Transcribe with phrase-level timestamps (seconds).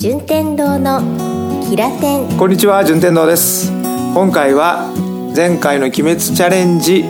[0.00, 1.02] 順天堂の
[1.68, 3.70] キラテンこんにちは順天堂です。
[4.14, 4.88] 今回は
[5.36, 7.04] 前回の鬼滅チャレンジ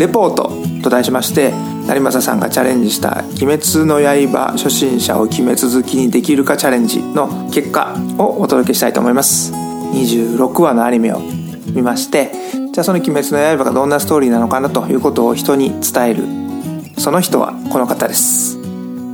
[0.00, 0.50] レポート
[0.82, 1.52] と題しまして
[1.86, 9.52] 成政さんがチャレンジした「鬼滅の刃初心者を鬼滅好きにできるかチャレンジ」の結果をお届けしたいと思います。
[9.92, 11.20] 26話のアニメを
[11.68, 12.32] 見まして
[12.72, 16.24] じゃあその「鬼滅の刃」がどんなストーリーなのかなということを人に伝える
[16.98, 18.63] その人はこの方です。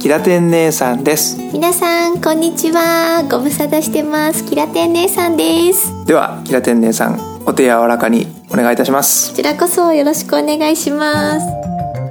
[0.01, 1.37] キラテン姉さんです。
[1.53, 3.23] 皆さんこんにちは。
[3.31, 4.47] ご無沙汰してます。
[4.47, 6.07] キラテン姉さんです。
[6.07, 9.31] ではキラテン姉さんお手柔らかにお願いいたします。
[9.33, 11.47] こちらこそよろしくお願いします。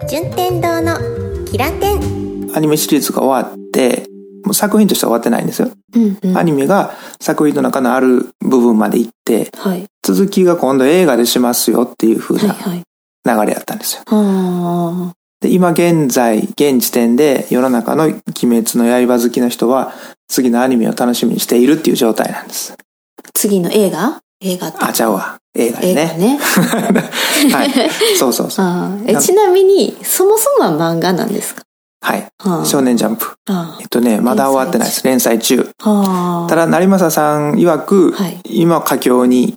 [0.08, 0.98] 順天堂の
[1.46, 2.52] キラテン。
[2.56, 4.06] アニメシリーズが終わって
[4.44, 6.38] もう作品としては終わってないんですよ、うんうん。
[6.38, 9.86] アニメが作品の中のある部分まで行ってはい。
[10.04, 12.84] 続きが今度映画でしますよっていう風はい
[13.26, 13.46] なはい。
[13.46, 14.04] 流れやったんですよ。
[14.06, 19.94] あで今現在現時点で世の中の「鬼滅の刃」好きの人は
[20.28, 22.74] 次のアニメを楽しみにしているっていう状態なんです。
[22.74, 24.20] ー次の映画？
[24.42, 24.78] 映画って。
[24.82, 25.94] あちゃうわ映画ね。
[25.96, 26.40] ね。
[27.52, 27.72] はい。
[28.18, 28.66] そうそうそう。
[29.08, 31.64] えちなみにそもそもは漫画なんですか？
[32.02, 32.30] はい。
[32.66, 33.26] 少年ジャンプ。
[33.50, 35.04] あえっとねまだ終わってないです。
[35.06, 35.70] 連載中。
[35.84, 38.40] あただ成政さん曰く、はい。
[38.46, 39.56] 今佳境に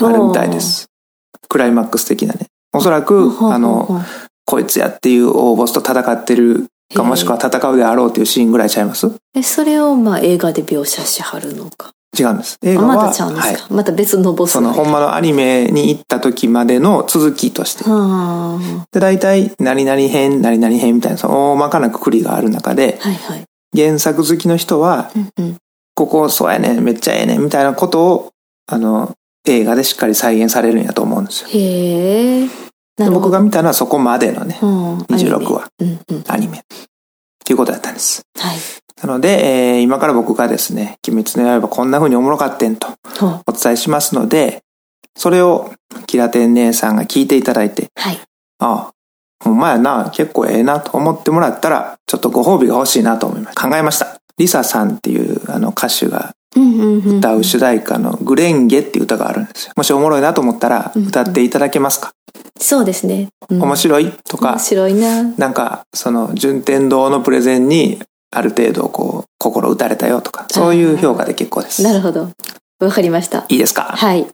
[0.00, 0.86] あるみたいです。
[1.48, 2.46] クライマックス的なね。
[2.74, 4.02] おそらくあの
[4.48, 9.10] こいつやっていう大ボスと戦ってるかもしくは戦うであろうっていうシーンぐらいちゃいます？
[9.36, 11.90] えそれをまあ映画で描写しはるのか？
[12.18, 12.58] 違うんです。
[12.62, 13.56] 映あ画はまたちゃうんですはい。
[13.56, 17.84] か、また別のボスそのほんまのアニメに行った時までの続きとして。
[17.84, 23.44] はで大体何々編何々編みたいなその大まかなくくりがある中であはいはい。
[23.76, 25.56] 原作好きの人はうんうん。
[25.94, 28.32] ここそうやねんめっちゃええねんみたいなことを
[28.66, 29.14] あの
[29.46, 31.48] 映画でしっかり再現されるんやと思うんですよ。
[31.50, 32.48] へえ
[33.10, 36.24] 僕が見たのはそこまでのねうん26話アニメうんうん。
[36.28, 36.58] アニメ。
[36.58, 36.62] っ
[37.44, 38.22] ていうことだったんです。
[38.38, 38.56] はい。
[39.02, 42.88] なので、えー今から僕がですね「鬼滅の刃」こんな風におもろかってんと
[43.46, 44.62] お伝えしますので
[45.16, 45.72] それを
[46.06, 48.18] キラテン姉さんが聞いていただいてはい。
[48.58, 48.90] ああ
[49.44, 53.56] ほんまやな結構ええなと思ってもらったらちょっとご褒美が欲しいなと思います。
[53.56, 54.18] 考えました。
[54.36, 59.72] リサさんっていうあの歌手が歌う主題歌の「グレンゲ」っていう歌があるんですよ。
[59.76, 62.10] もしおもろいなと思ったらうん歌っていただけますか、
[62.58, 63.62] そうですね、うん。
[63.62, 64.52] 面白いとか。
[64.52, 65.22] 面白いな。
[65.36, 68.00] なんかその順天堂のプレゼンに
[68.30, 71.82] ある程度こう心打たれたよとかそういう評価で結構です。
[71.82, 72.30] なるほど。
[72.80, 73.44] わかりました。
[73.48, 73.82] いいですか？
[73.96, 74.26] はい。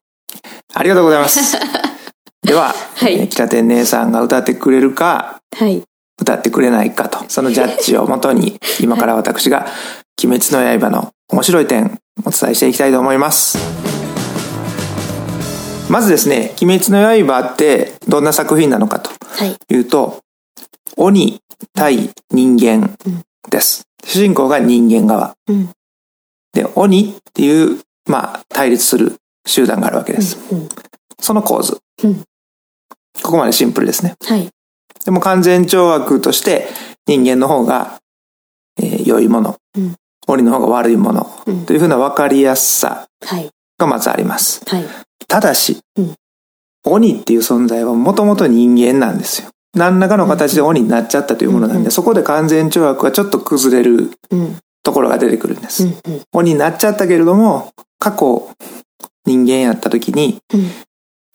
[0.74, 1.56] ありがとうございます。
[2.42, 3.14] では、はい。
[3.20, 5.82] えー北天姉さんが歌ってくれるかはい。
[6.20, 9.66] 歌ってくれないかとそのジャッジをもとに 今から私が
[10.22, 13.58] 「鬼滅の刃」の面白い点お伝えしていきたいと思います。
[15.90, 19.56] まずですね「鬼滅の刃」ってどんな作品なのかとはい。
[19.70, 20.20] いうと
[20.96, 21.40] 鬼
[21.74, 22.96] 対人間
[23.50, 23.82] です。
[24.04, 25.34] 主人公が人間側。
[25.48, 25.70] うん。
[26.52, 30.38] で鬼っていうまあ対立する集団があるわけです。
[30.50, 30.68] うん。
[31.20, 31.78] その構図。
[32.02, 32.22] うん。
[33.22, 34.14] ここまでシンプルですね。
[34.24, 34.48] はい。
[35.04, 36.68] でも完全懲悪として
[37.06, 37.98] 人間の方が、
[38.78, 39.94] えー良いもの、うん
[40.26, 41.30] 鬼の方が悪いもの。
[41.46, 41.66] うん。
[41.66, 43.50] というふうな分かりやすさはい。
[43.78, 44.62] がまずあります。
[44.66, 44.84] はい。
[45.28, 46.14] ただし、うん。
[46.86, 49.48] 鬼っていう存在はもともと人間なんですよ。
[49.74, 51.84] 何らかの形で鬼になっちゃったというものなんで、うん。
[51.86, 54.56] うんそこで完全懲悪はちょっと崩れるうん。
[54.82, 55.84] ところが出てくるんです。
[55.84, 56.22] うんうん。
[56.32, 58.50] 鬼になっちゃったけれども、過去
[59.24, 60.70] 人間やった時にうん。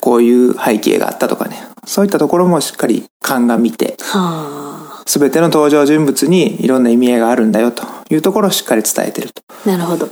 [0.01, 9.41] こういう背景があったとかね、そういったところもしっかり鑑みて、はすべての登場人物にいろんな意味合いがあるんだよというところをしっかり伝えてると。
[9.65, 10.09] あなるほど。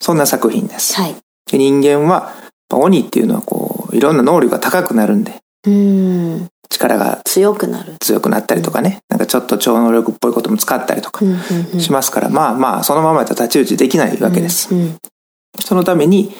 [0.00, 0.94] そんな作品です。
[0.94, 1.16] はい。
[1.50, 2.34] で人間は、
[2.72, 6.48] 鬼っていうのはこう、いろんな能力が高くなるんで、うん。
[6.70, 11.38] 力が強くなる強くなったりとかね、なんかちょっと超能力っぽいことも使ったりとかうんうん
[11.74, 11.80] うん。
[11.80, 14.74] しますから、まあまあ、そのままやったら太刀打ちできないわけです。
[14.74, 14.96] うん
[15.60, 16.32] そのために、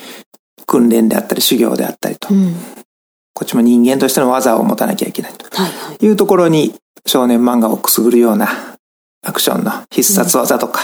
[0.67, 2.33] 訓練であったり修行であったりと。
[2.33, 2.55] う、ん。
[3.35, 5.47] こっちも人間としての技を持たなきゃいけないと。
[6.05, 6.75] いうところに、
[7.07, 8.49] 少年漫画をくすぐるような
[9.29, 10.83] アクションの必殺技とか、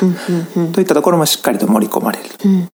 [0.72, 2.68] といったところもしっかりと盛り込まれるうん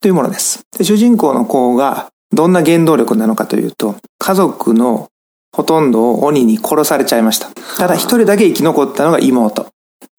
[0.00, 0.64] というものです。
[0.78, 5.08] で主人公の子がどんな原動力なのかというと、家族の
[5.52, 7.50] ほとんどを鬼に殺されちゃいました。
[7.76, 9.66] ただ一人だけ生き残ったのが妹。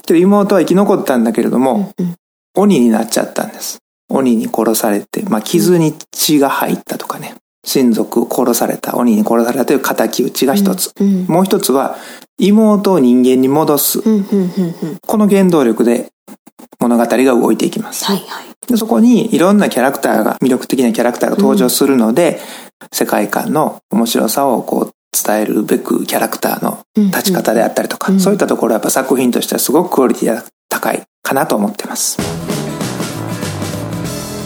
[0.07, 2.15] で妹は生き残ったんだけれども、うん
[2.53, 3.79] 鬼になっちゃったんです。
[4.09, 7.35] 鬼に殺されて、まあ、傷に血が入ったとかね、
[7.65, 10.91] 親族を殺された、鬼に殺されたという敵討ちが一つ。
[10.99, 11.97] うんもう一つは、
[12.39, 13.99] 妹を人間に戻す。
[13.99, 16.11] うんうんうんうんこの原動力で
[16.79, 18.05] 物語が動いていきます。
[18.05, 22.39] はいはいでそこにいろんなキャラクターが、魅力的なキャラクターが登場するので、
[22.91, 32.17] 世界観の面白さをこう伝えるべくキャラクターの立ち方であったりとか、うんそういったところはやっぱ作品としてはすごくクオリティが高いかなと思ってます。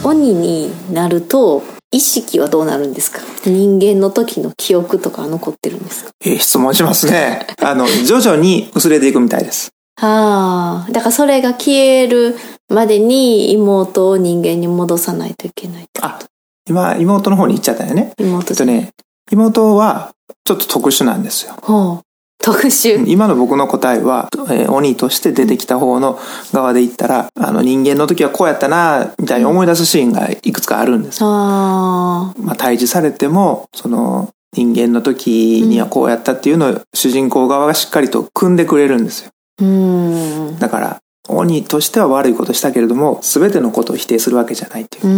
[0.03, 1.63] 鬼になると
[1.95, 3.19] 意識はどうなるんですか？
[3.45, 6.11] 人間の時の記憶とかは残ってるんですか？
[6.25, 7.47] えー質問しますね。
[7.61, 9.69] あの、徐々に薄れていくみたいです。
[10.01, 12.35] ああだからそれが消える
[12.69, 16.19] までに妹を人間に戻さないといけないあ、
[16.67, 18.11] 今、妹の方に行っちゃったよね。
[18.19, 18.89] 妹えっとね、
[19.31, 20.11] 妹は
[20.43, 21.53] ちょっと特殊なんですよ。
[21.61, 22.04] ほう
[22.45, 26.19] 特殊今の僕の答えは、えー鬼として出てきた方の
[26.53, 31.23] 側で言ったら、あの人間の時はこうやったな、みたいに思い出すシーンがいくつかあるんです。
[31.23, 39.31] ああまあ、退治されても、その人間の時にはこうやったっていうのを主人公側がしっかりと組んでくれるんですよ。
[39.61, 45.09] うんだから、鬼としては悪いことしたけれども、全てのことを否定するわけじゃないっていうう。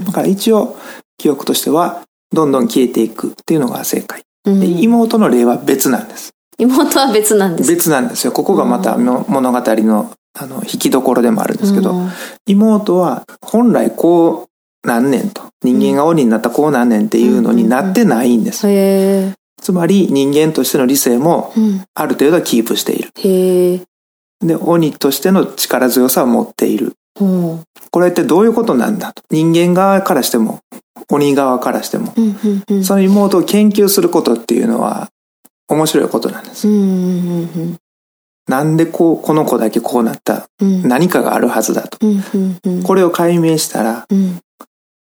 [0.00, 0.76] んだから一応、
[1.16, 4.20] 記憶としては、どんどん消えていくっていうのが正解。
[4.46, 6.34] うんで妹の例は別なんです。
[6.58, 7.70] 妹は別なんです。
[7.70, 8.32] 別なんですよ。
[8.32, 12.10] ここがまたの物語のあの引きどころでもあるんですけど、うん。
[12.46, 18.68] 妹は本来こう何年と、人間が鬼になったこう何年っていうのになってないんです。
[18.68, 19.32] へえ。
[19.62, 21.84] つまり人間としての理性もうん。
[21.94, 23.10] ある程度はキープしている。
[23.16, 23.80] へえ。
[24.40, 26.94] で、鬼としての力強さを持っている。
[27.20, 27.62] うん。
[27.90, 29.22] これってどういうことなんだと。
[29.30, 30.60] 人間側からしても、
[31.10, 32.84] 鬼側からしても、うんうんうん。
[32.84, 35.08] その妹を研究することっていうのは
[35.68, 36.66] 面白いことなんです。
[38.46, 40.48] なんでこう、この子だけこうなった？
[40.60, 41.98] うんうん何かがあるはずだと。
[42.84, 44.38] これを解明したら、うん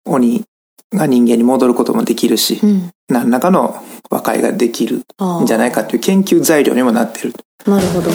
[0.04, 0.44] 鬼
[0.92, 5.02] が人間に戻ることもできるし、うん何らかの和解ができる
[5.42, 7.34] んじゃないかという研究材料にもなっている。
[7.66, 8.10] なるほど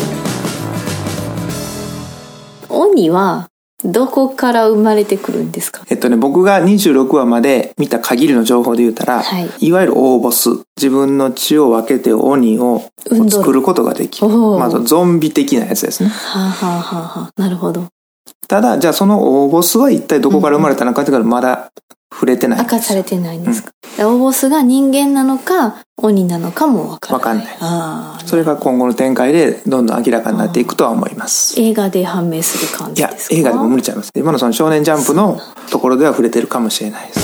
[2.69, 3.49] 鬼は
[3.83, 5.83] どこから生まれてくるんですか？
[5.89, 9.49] えっとね、僕が26話まで見た限りの情報で言ったら、はい。
[9.59, 12.89] いわゆる大ボス、自分の血を分けて鬼を
[13.29, 14.27] 作ることができる。
[14.27, 16.09] まずゾンビ的なやつですね。
[16.09, 17.85] はあ、はあはあはあ、なるほど。
[18.47, 21.71] ただ、じゃあその大ボスは一体どこから生まれたのかっていうのはまだ
[22.17, 22.59] 触れてない。
[22.59, 23.69] 明かされてないんですか、
[23.99, 31.61] 大ボスが人間なのか鬼なのかもわからないわかんないそれが今後の展開でどんどん明らかになっていくとは思います。
[31.61, 33.35] 映画で判明する感いやじです、か？
[33.35, 34.11] 映画でも無理ちゃいます。
[34.15, 37.19] 今のその少年ジャンプのところでは触れてるかもしれないです。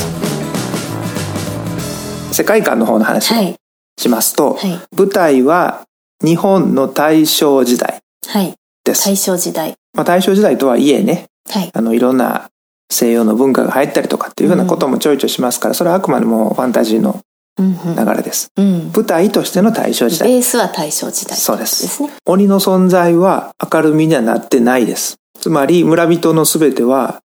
[2.36, 3.56] 世界観の方の話をはい
[3.98, 5.84] しますと、はい舞台は
[6.24, 8.54] 日本の大正時代はい
[8.84, 9.06] です。
[9.10, 12.50] 大正時代まあ、大正時代とはいえね、はいあの、いろんな
[12.94, 17.20] 西洋の文化が入ったりとかっていうふうなこともちょいちょいしますから、それはあくまでもファンタジーの
[17.60, 18.52] うんうん流れです。
[18.58, 20.30] うん舞台としての大正時代。
[20.30, 21.64] ベースは大正時代そうで。
[21.64, 25.18] です鬼の存在は明るみにはなってないです。
[25.40, 27.22] つまり、村人のすべては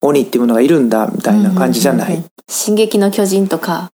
[0.00, 2.08] 鬼っていうものがいるんだ、みたいな感じじゃない。
[2.08, 3.90] うんうんうん進撃の巨人とか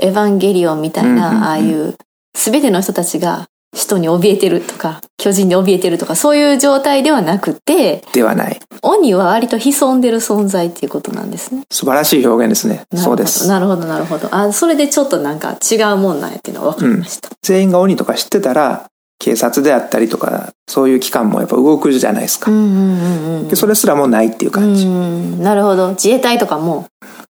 [0.00, 1.96] エヴァンゲリオンみたいな、うんうんうんああいう
[2.34, 8.60] 全ての人たちが人に怯えてるとか巨人に怯えてるとかそういう状態ではなくてではない。
[8.82, 12.84] 鬼は割と潜んでる存在っていうことなんですね素晴らしい表現ですね。
[12.94, 13.46] そうです。
[13.46, 18.88] なるほどなるほどあそれでちょっとなんか違うもんなんやっていうのは分かりました、全員が鬼とか知ってたら、
[19.18, 22.50] 警察であったりとか、そういう機関もやっぱ動くじゃないですか。
[22.50, 24.86] うん、うんうんうんでそれすらもうないっていう感じ。
[24.86, 26.86] うんなるほど自衛隊とかも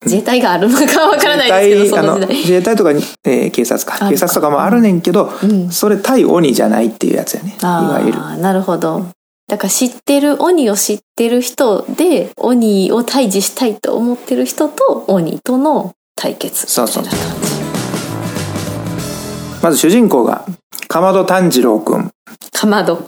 [0.03, 2.37] 自衛隊があるのかわからないですけどそあのの時代。
[2.37, 4.05] 自衛隊とかに、えー警察か。
[4.07, 5.69] あ警察とかもあるねんけど、うん。
[5.69, 7.55] それ対鬼じゃないっていうやつやね。
[7.61, 8.19] いわゆる。
[8.39, 9.05] なるほど。
[9.47, 17.03] だから知ってる鬼を知ってる人で鬼を退治したいと思ってる人と鬼との対決そうそう。
[19.61, 20.45] まず主人公が
[20.87, 22.09] かまど炭治郎くん。
[22.51, 23.05] かまど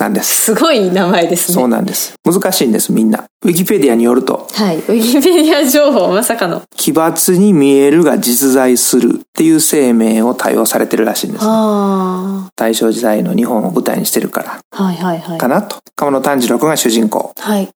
[0.00, 0.52] なんです。
[0.52, 2.14] すごい名前ですそうねなんです。
[2.24, 3.24] 難しいんですみんな。
[3.44, 4.48] ウィキペディアによると。
[4.52, 4.76] はい。
[4.78, 6.62] ウィキペディア情報まさかの。
[6.76, 14.60] 奇抜に見えるが実在するっていう生命を多用されてるらしいんですあ大正時代の日本を舞台にしてるから。
[14.70, 15.38] あはいはいはい。
[15.38, 15.76] かなと。
[15.94, 17.32] かまど炭治郎くんが主人公。
[17.38, 17.68] はい。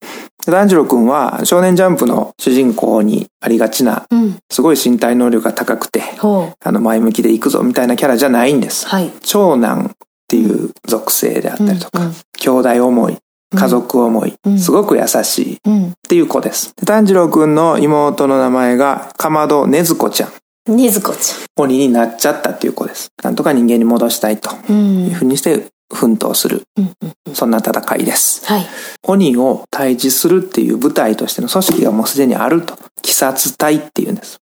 [0.45, 4.39] で炭治郎くんは少年ジャンプの主人公にありがちなうん。
[4.51, 8.87] すごい身体能力が高くてあの前向きで行くぞみたいなキャラじゃないんです。
[8.89, 9.11] はい。
[9.23, 9.95] 長男
[10.33, 13.19] っていう属性であったりとか、うん兄弟思い、
[13.55, 16.75] 家族思い、うんすごく優しいっうんていう子です。
[16.75, 20.75] で炭治郎くんの妹の名前が、かまどねずこちゃん。
[20.75, 23.11] ねずこち鬼になっちゃったっていう子です。
[23.23, 26.63] なんとか人間に戻したいとゃんうんいうふうにして奮闘する。
[26.79, 28.47] うんうんそんな戦いです。
[28.47, 28.67] はい
[29.03, 32.79] 鬼を退治するっていう部隊としての組織がもうすでにあると。
[33.05, 34.39] 鬼殺隊っていうんです。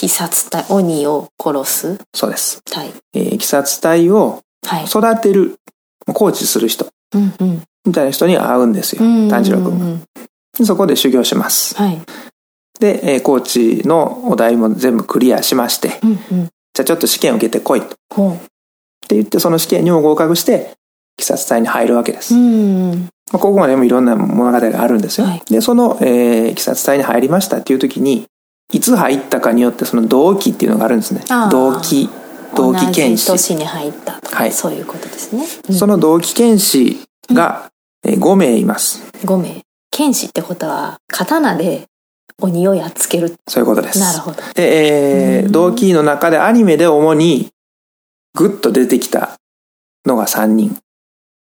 [0.00, 1.98] 鬼殺隊鬼を殺す？
[2.14, 2.60] そうです。
[2.64, 4.42] 隊えー鬼殺隊をはい
[4.86, 5.56] 育てる、
[6.06, 9.02] コーチする人うんうんみたいな人に会うんですよ。
[9.30, 9.84] 炭治郎くんが。
[9.86, 10.02] うん
[10.58, 11.76] でそこで修行します。
[11.76, 12.00] はい
[12.80, 17.86] で、えーコーチのお題も全部クリアしまして、うんうんじゃあちょっと試験を受けてこいと。
[17.86, 18.38] ってほ
[19.08, 20.74] 言って、その試験にも合格して、
[21.18, 22.36] 鬼殺隊に入るわけです。
[22.36, 22.40] うう
[22.94, 25.26] んまあ、ここまでもいろんな物語があるんですよ。
[25.26, 28.26] はいで、その、えー、鬼殺隊に入りましたっていう時に、
[28.72, 31.50] いつ入ったかによってその同期っていうのがあるんですねあー。
[32.54, 35.44] 同期、検視年に入ったとか、はいそういうことですね。
[35.68, 37.00] うんその同期検視
[37.32, 37.70] が、
[38.04, 39.02] えー5名います。
[39.24, 39.62] 5名。
[39.90, 41.86] 剣士ってことは、刀で
[42.40, 43.34] 鬼をやっつける。
[43.48, 43.98] そういうことです。
[44.00, 44.42] なるほど。
[44.54, 47.48] で、えーうん同期の中でアニメで主に
[48.34, 49.36] グッと出てきた
[50.06, 50.76] のが3人。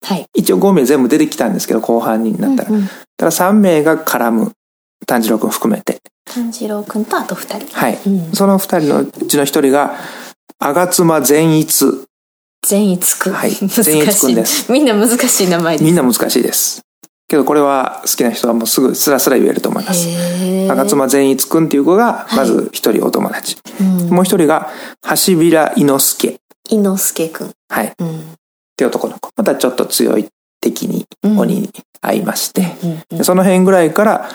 [0.03, 0.25] はい。
[0.33, 2.69] 一応5名全部出てきたんですけど、後半になったら。
[2.69, 4.51] うんうんただ3名が絡む。
[5.05, 5.99] 炭治郎くん含めて。
[6.25, 7.77] 炭治郎くんとあと2人。
[7.77, 7.99] はい。
[8.03, 8.31] うん。
[8.33, 9.93] その2人のうちの1人が、
[10.63, 11.85] 吾妻善逸。
[12.63, 13.33] 善逸くん。
[13.33, 14.71] はい善逸くんです。
[14.71, 15.83] みんな難しい名前です。
[15.83, 16.81] みんな難しいです。
[17.27, 20.07] けどこれは好きな人はもうすぐスラスラ言えると思います。
[20.07, 23.57] へー吾妻善逸くんっていう子が、いまず1人お友達。
[23.79, 24.69] うんもう1人が、
[25.09, 26.39] 橋平伊之助。
[26.69, 27.51] 伊之助くん。
[27.69, 27.87] はい。
[27.87, 28.35] っうん。
[28.77, 29.31] ていう男の子。
[29.35, 30.27] またちょっと強い
[30.61, 31.69] 敵に、うん鬼に
[32.01, 32.75] 会いまして。
[32.83, 34.29] うんうんでその辺ぐらいから、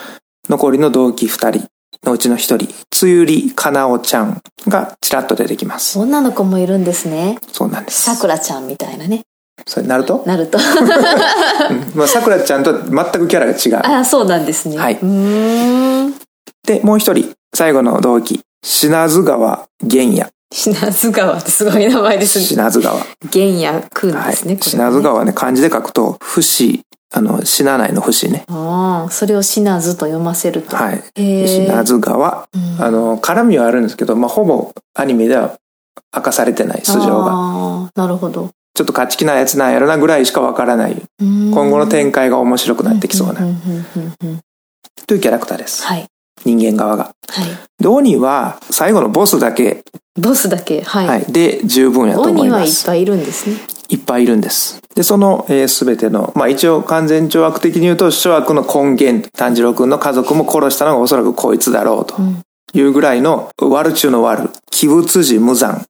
[0.48, 1.68] 残りの同期2人
[2.06, 5.98] のうちの1人、つゆりかなおちゃんがちらっと出てきます。
[5.98, 7.38] 女の子もいるんですね。
[7.52, 8.02] そうなんです。
[8.02, 9.22] さくらちゃんみたいなね。
[9.66, 10.58] それなるとなると。
[11.94, 13.80] まあ、さくらちゃんと全くキャラが違う。
[13.82, 14.78] あ、そうなんですね。
[14.78, 16.14] はいうーん。
[16.66, 20.28] で、もう一人、最後の同期、品津川玄也。
[20.52, 22.44] 品津川ってすごい名前ですね。
[22.44, 23.00] 品津川。
[23.30, 24.30] 玄也くんはい。
[24.30, 24.56] ですね。
[24.56, 26.82] これ品津川ね、漢字で書くと、不死、
[27.14, 28.44] あの、死なないの不死ね。
[28.48, 30.76] ああ、それを品津と読ませると。
[30.76, 31.02] はい。
[31.14, 31.46] へえ。
[31.46, 32.48] 品津川。
[32.52, 35.56] うんあの、絡みはあるんですけど、まあ、ほぼアニメでは
[36.14, 37.32] 明かされてない素性が。
[37.32, 38.50] ああ、なるほど。
[38.74, 41.02] ちょっと勝ち気なやつなんやろなぐらいしかわからない。
[41.18, 43.40] 今今後の展開が面白くなってきそうな、
[45.06, 45.84] というキャラクターです。
[45.84, 46.06] はい。
[46.44, 47.04] 人間側が。
[47.04, 47.10] は
[47.42, 47.82] い。
[47.82, 49.82] で、鬼は最後のボスだけ、
[50.20, 51.06] ボスだけ、はい。
[51.06, 52.88] はい、で十分やと思鬼います。
[52.88, 53.56] はいっぱいいるんですね。
[53.88, 54.80] いっぱいいるんです。
[54.94, 62.42] で、その、えー、全ての、まあ一応完全懲悪的に言うと、諸悪の根源、炭治郎くんの家族も殺したのがおそらくこいつだろうとうん。
[62.74, 64.50] いうぐらいの、悪中の悪、
[64.82, 65.84] 鬼物寺無惨。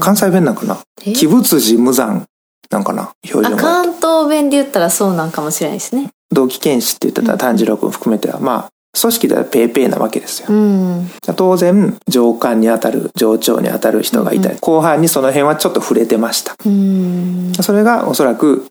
[0.00, 0.78] 関西弁なんかな？
[1.04, 1.12] え？
[1.12, 2.26] 鬼物寺無惨
[2.70, 3.10] なんかな？
[3.32, 3.68] 表あ現が。
[3.68, 6.10] 関東弁で言ったらそうなんかもしれないですね。
[6.30, 8.68] 同期剣士って言ってたら炭治郎くん含めては、まあ、
[9.00, 10.48] 組織ではペーペーなわけですよ。
[10.50, 11.10] うん。
[11.36, 16.54] 当然、上官に当たる、上長に当たる人がいたり、後半にその辺はちょっと触れてました。
[16.64, 17.52] うん。
[17.60, 18.66] それがおそらく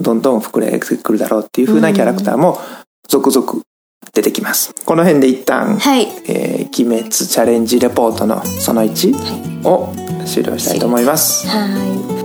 [0.00, 2.58] どんどん膨れてくるだろうっていう風なキャラクターも
[3.08, 3.62] 続々
[4.12, 4.74] 出てきます。
[4.84, 6.08] この辺で一旦、はい。
[6.26, 9.92] えー鬼滅チャレンジレポートのその1を
[10.24, 11.46] 終了したいと思います。
[11.48, 11.66] は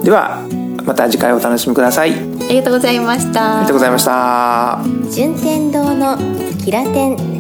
[0.04, 0.42] では、
[0.86, 2.12] また次回お楽しみください。
[2.12, 2.46] ありい。
[2.46, 3.62] ありがとうございました。
[3.62, 4.80] がとうございました。
[5.12, 6.18] 順天堂の
[6.64, 7.35] キラテン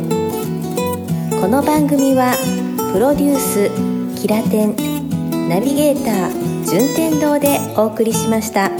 [1.46, 2.36] この番組は
[2.92, 8.72] プロデュースキラテンナビゲーター順天堂でお送りしました。